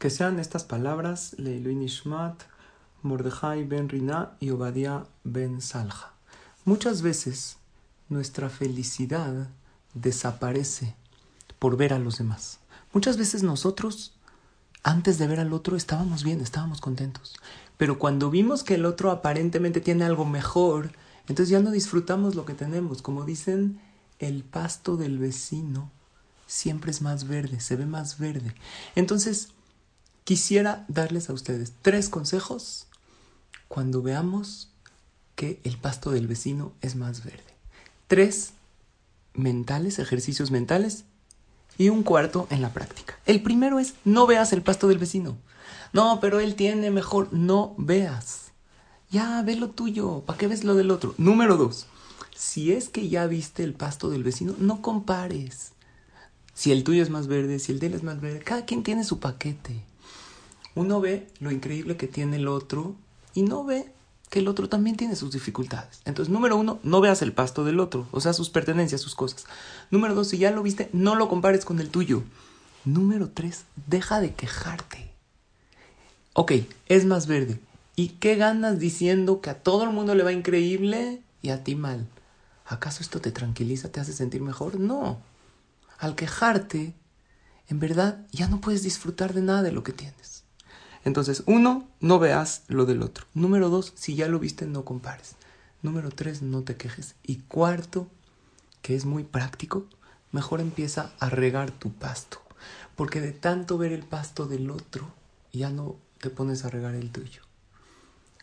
Que 0.00 0.08
sean 0.08 0.40
estas 0.40 0.64
palabras 0.64 1.34
Leilu 1.36 1.74
Nishmat, 1.74 2.44
Mordejai 3.02 3.64
ben 3.64 3.86
Rina 3.90 4.32
y 4.40 4.48
Obadiah 4.48 5.04
ben 5.24 5.60
Salja. 5.60 6.14
Muchas 6.64 7.02
veces 7.02 7.58
nuestra 8.08 8.48
felicidad 8.48 9.50
desaparece 9.92 10.96
por 11.58 11.76
ver 11.76 11.92
a 11.92 11.98
los 11.98 12.16
demás. 12.16 12.60
Muchas 12.94 13.18
veces 13.18 13.42
nosotros, 13.42 14.14
antes 14.82 15.18
de 15.18 15.26
ver 15.26 15.38
al 15.38 15.52
otro, 15.52 15.76
estábamos 15.76 16.24
bien, 16.24 16.40
estábamos 16.40 16.80
contentos. 16.80 17.36
Pero 17.76 17.98
cuando 17.98 18.30
vimos 18.30 18.64
que 18.64 18.76
el 18.76 18.86
otro 18.86 19.10
aparentemente 19.10 19.82
tiene 19.82 20.06
algo 20.06 20.24
mejor, 20.24 20.92
entonces 21.28 21.50
ya 21.50 21.60
no 21.60 21.72
disfrutamos 21.72 22.36
lo 22.36 22.46
que 22.46 22.54
tenemos. 22.54 23.02
Como 23.02 23.26
dicen, 23.26 23.82
el 24.18 24.44
pasto 24.44 24.96
del 24.96 25.18
vecino 25.18 25.90
siempre 26.46 26.90
es 26.90 27.02
más 27.02 27.28
verde, 27.28 27.60
se 27.60 27.76
ve 27.76 27.84
más 27.84 28.18
verde. 28.18 28.54
Entonces, 28.94 29.50
quisiera 30.24 30.84
darles 30.88 31.30
a 31.30 31.32
ustedes 31.32 31.72
tres 31.82 32.08
consejos 32.08 32.86
cuando 33.68 34.02
veamos 34.02 34.70
que 35.34 35.60
el 35.64 35.76
pasto 35.76 36.10
del 36.10 36.26
vecino 36.26 36.72
es 36.80 36.96
más 36.96 37.24
verde. 37.24 37.54
Tres 38.08 38.52
mentales, 39.34 39.98
ejercicios 39.98 40.50
mentales 40.50 41.04
y 41.78 41.88
un 41.88 42.02
cuarto 42.02 42.46
en 42.50 42.62
la 42.62 42.72
práctica. 42.72 43.18
El 43.26 43.42
primero 43.42 43.78
es 43.78 43.94
no 44.04 44.26
veas 44.26 44.52
el 44.52 44.62
pasto 44.62 44.88
del 44.88 44.98
vecino. 44.98 45.38
No, 45.92 46.20
pero 46.20 46.40
él 46.40 46.54
tiene 46.54 46.90
mejor. 46.90 47.32
No 47.32 47.74
veas. 47.78 48.52
Ya, 49.10 49.42
ve 49.42 49.56
lo 49.56 49.70
tuyo. 49.70 50.22
¿Para 50.26 50.38
qué 50.38 50.46
ves 50.46 50.62
lo 50.62 50.74
del 50.74 50.90
otro? 50.90 51.14
Número 51.18 51.56
dos. 51.56 51.86
Si 52.34 52.72
es 52.72 52.88
que 52.88 53.08
ya 53.08 53.26
viste 53.26 53.64
el 53.64 53.74
pasto 53.74 54.10
del 54.10 54.22
vecino, 54.22 54.54
no 54.58 54.82
compares. 54.82 55.72
Si 56.54 56.72
el 56.72 56.84
tuyo 56.84 57.02
es 57.02 57.10
más 57.10 57.26
verde, 57.26 57.58
si 57.58 57.72
el 57.72 57.78
de 57.80 57.88
él 57.88 57.94
es 57.94 58.02
más 58.02 58.20
verde, 58.20 58.40
cada 58.40 58.64
quien 58.64 58.82
tiene 58.82 59.04
su 59.04 59.18
paquete. 59.18 59.82
Uno 60.74 61.00
ve 61.00 61.26
lo 61.40 61.50
increíble 61.50 61.96
que 61.96 62.06
tiene 62.06 62.36
el 62.36 62.48
otro 62.48 62.94
y 63.34 63.42
no 63.42 63.64
ve 63.64 63.92
que 64.28 64.38
el 64.38 64.48
otro 64.48 64.68
también 64.68 64.96
tiene 64.96 65.16
sus 65.16 65.32
dificultades. 65.32 66.00
Entonces, 66.04 66.32
número 66.32 66.56
uno, 66.56 66.78
no 66.84 67.00
veas 67.00 67.20
el 67.22 67.32
pasto 67.32 67.64
del 67.64 67.80
otro, 67.80 68.06
o 68.12 68.20
sea, 68.20 68.32
sus 68.32 68.48
pertenencias, 68.48 69.00
sus 69.00 69.16
cosas. 69.16 69.44
Número 69.90 70.14
dos, 70.14 70.28
si 70.28 70.38
ya 70.38 70.52
lo 70.52 70.62
viste, 70.62 70.88
no 70.92 71.16
lo 71.16 71.28
compares 71.28 71.64
con 71.64 71.80
el 71.80 71.90
tuyo. 71.90 72.22
Número 72.84 73.28
tres, 73.28 73.64
deja 73.86 74.20
de 74.20 74.32
quejarte. 74.32 75.10
Ok, 76.32 76.52
es 76.86 77.04
más 77.04 77.26
verde. 77.26 77.58
¿Y 77.96 78.10
qué 78.20 78.36
ganas 78.36 78.78
diciendo 78.78 79.40
que 79.40 79.50
a 79.50 79.62
todo 79.62 79.82
el 79.82 79.90
mundo 79.90 80.14
le 80.14 80.22
va 80.22 80.32
increíble 80.32 81.20
y 81.42 81.50
a 81.50 81.64
ti 81.64 81.74
mal? 81.74 82.06
¿Acaso 82.64 83.02
esto 83.02 83.20
te 83.20 83.32
tranquiliza, 83.32 83.90
te 83.90 83.98
hace 83.98 84.12
sentir 84.12 84.40
mejor? 84.40 84.78
No. 84.78 85.18
Al 85.98 86.14
quejarte, 86.14 86.94
en 87.68 87.80
verdad 87.80 88.24
ya 88.30 88.46
no 88.46 88.60
puedes 88.60 88.84
disfrutar 88.84 89.34
de 89.34 89.42
nada 89.42 89.62
de 89.62 89.72
lo 89.72 89.82
que 89.82 89.92
tienes. 89.92 90.44
Entonces, 91.04 91.42
uno, 91.46 91.88
no 92.00 92.18
veas 92.18 92.62
lo 92.68 92.84
del 92.86 93.02
otro. 93.02 93.26
Número 93.34 93.70
dos, 93.70 93.92
si 93.96 94.14
ya 94.14 94.28
lo 94.28 94.38
viste, 94.38 94.66
no 94.66 94.84
compares. 94.84 95.36
Número 95.82 96.10
tres, 96.10 96.42
no 96.42 96.62
te 96.62 96.76
quejes. 96.76 97.14
Y 97.22 97.36
cuarto, 97.36 98.06
que 98.82 98.94
es 98.94 99.06
muy 99.06 99.24
práctico, 99.24 99.86
mejor 100.32 100.60
empieza 100.60 101.12
a 101.18 101.30
regar 101.30 101.70
tu 101.70 101.92
pasto. 101.92 102.42
Porque 102.96 103.20
de 103.20 103.32
tanto 103.32 103.78
ver 103.78 103.92
el 103.92 104.02
pasto 104.02 104.46
del 104.46 104.70
otro, 104.70 105.10
ya 105.52 105.70
no 105.70 105.96
te 106.18 106.28
pones 106.28 106.64
a 106.64 106.70
regar 106.70 106.94
el 106.94 107.10
tuyo. 107.10 107.42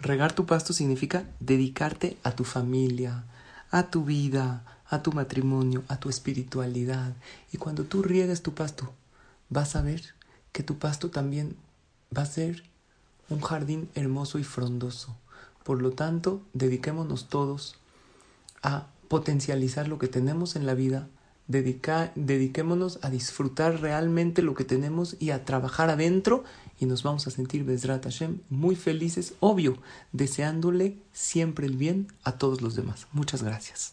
Regar 0.00 0.34
tu 0.34 0.46
pasto 0.46 0.72
significa 0.72 1.24
dedicarte 1.40 2.18
a 2.22 2.32
tu 2.32 2.44
familia, 2.44 3.24
a 3.70 3.90
tu 3.90 4.04
vida, 4.04 4.80
a 4.88 5.02
tu 5.02 5.12
matrimonio, 5.12 5.84
a 5.88 5.98
tu 5.98 6.10
espiritualidad. 6.10 7.14
Y 7.50 7.56
cuando 7.56 7.84
tú 7.84 8.02
riegues 8.02 8.42
tu 8.42 8.52
pasto, 8.52 8.92
vas 9.48 9.74
a 9.74 9.82
ver 9.82 10.14
que 10.52 10.62
tu 10.62 10.78
pasto 10.78 11.10
también 11.10 11.56
va 12.16 12.22
a 12.22 12.26
ser 12.26 12.62
un 13.28 13.40
jardín 13.40 13.88
hermoso 13.94 14.38
y 14.38 14.44
frondoso. 14.44 15.16
Por 15.64 15.80
lo 15.80 15.92
tanto, 15.92 16.42
dediquémonos 16.52 17.28
todos 17.28 17.76
a 18.62 18.86
potencializar 19.08 19.88
lo 19.88 19.98
que 19.98 20.08
tenemos 20.08 20.56
en 20.56 20.66
la 20.66 20.74
vida, 20.74 21.08
dediquémonos 21.48 22.98
a 23.02 23.10
disfrutar 23.10 23.80
realmente 23.80 24.42
lo 24.42 24.54
que 24.54 24.64
tenemos 24.64 25.16
y 25.18 25.30
a 25.30 25.44
trabajar 25.44 25.90
adentro 25.90 26.44
y 26.80 26.86
nos 26.86 27.02
vamos 27.02 27.26
a 27.26 27.30
sentir 27.30 27.64
Bezrat 27.64 28.04
Hashem 28.04 28.40
muy 28.48 28.74
felices, 28.74 29.34
obvio, 29.40 29.76
deseándole 30.12 30.96
siempre 31.12 31.66
el 31.66 31.76
bien 31.76 32.08
a 32.24 32.38
todos 32.38 32.62
los 32.62 32.74
demás. 32.74 33.06
Muchas 33.12 33.42
gracias. 33.42 33.92